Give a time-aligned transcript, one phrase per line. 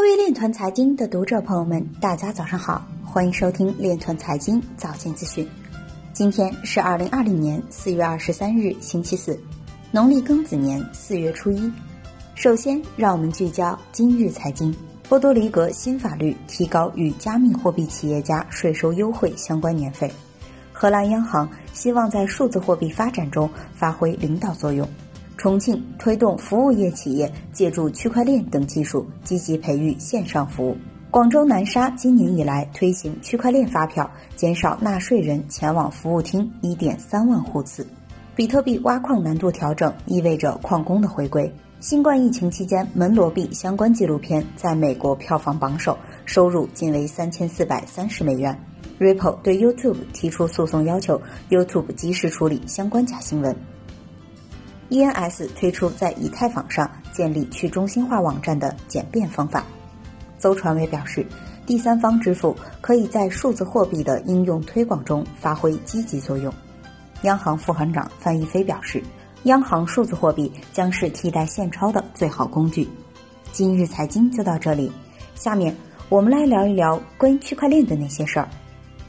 [0.00, 5.46] 各位链团财经的读者朋友们，大家早上好，欢迎收听链团财经早间资讯。
[6.14, 9.38] 今天是二零二零年四月二十三日，星期四，
[9.90, 11.70] 农历庚子年四月初一。
[12.34, 14.74] 首先，让我们聚焦今日财经。
[15.06, 20.10] 波多黎各新法律提高与加密货币企业家税收优惠相关年费。
[20.72, 24.88] 荷兰央行希望在数字货币发展中发挥领导作用。
[25.40, 30.76] 重庆推动服务业企业借助区块链等技术，积极培育线上服务。
[31.10, 37.86] 广州南沙今年以来推行区块链发票，减少纳税人前往服务厅一点三万户次。
[38.36, 41.50] 比特币挖矿难度调整意味着矿工的回归。
[41.80, 45.96] 新冠疫情期间，门罗币相关纪录片在美国票房榜首，
[46.26, 48.54] 收入仅为三千四百三十美元。
[48.98, 51.18] Ripple 对 YouTube 提出诉讼，要求
[51.48, 53.56] YouTube 及时处理相关假新闻。
[54.90, 59.64] ENS 推出在以太坊上建立去中心化网站的简便方法。
[60.38, 61.24] 邹传伟表示，
[61.64, 66.52] 第三方支付可以在数字货币的应用推广中发挥积极作用。
[67.22, 69.02] 央行副行长范一飞表示，
[69.44, 72.88] 央行数字货币将是替代现钞的最好工具。
[73.52, 74.90] 今日财经就到这里，
[75.34, 75.76] 下面
[76.08, 78.48] 我们来聊一聊关于区块链的那些事儿。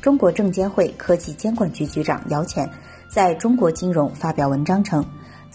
[0.00, 2.68] 中国证监会科技监管局局长姚乾
[3.08, 5.02] 在中国金融发表文章称。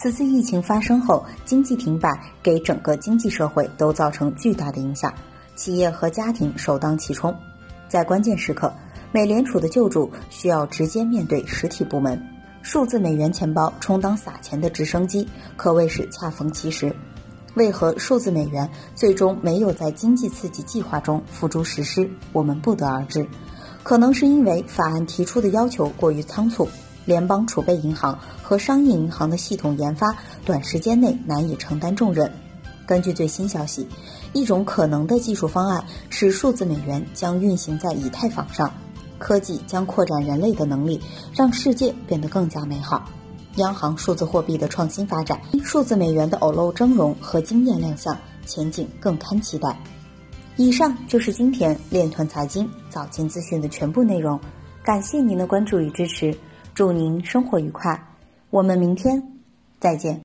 [0.00, 5.12] 此次疫情发生后，经济停摆给整个经济社会都造成巨大的影响，
[5.56, 7.34] 企业和家庭首当其冲。
[7.88, 8.72] 在关键时刻，
[9.10, 12.22] 美联储的救助需要直接面对实体部门，
[12.62, 16.94] 数字美元钱包充当撒钱的直升机，可谓是恰逢其时。
[17.54, 23.26] 为何数字美元最终没有在经济刺激计划中付诸实施，我们不得而知。
[23.82, 26.68] 可能是因为法案提出的要求过于仓促。
[27.08, 30.14] 联邦储备银行和商业银行的系统研发
[30.44, 32.30] 短时间内难以承担重任。
[32.86, 33.88] 根据最新消息，
[34.34, 38.70] 一种可能的技术方案是数字美元将运行在以太坊上，
[39.18, 41.00] 科技将扩展人类的能力，
[41.34, 43.02] 让世界变得更加美好。
[43.56, 48.14] 央行数字货币的创新发展，数字美元的偶露峥嵘和惊艳亮相，
[48.44, 49.74] 前景更堪期待。
[50.56, 54.38] 以上就是今天链团财经早间资讯的全部内容，
[54.82, 56.36] 感谢您的关注与支持。
[56.78, 58.00] 祝您生活愉快，
[58.50, 59.20] 我们明天
[59.80, 60.16] 再见。